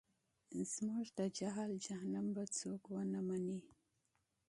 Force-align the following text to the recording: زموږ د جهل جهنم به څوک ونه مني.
زموږ 0.73 1.05
د 1.19 1.21
جهل 1.37 1.71
جهنم 1.85 2.25
به 2.35 2.43
څوک 2.57 2.81
ونه 2.93 3.19
مني. 3.27 3.61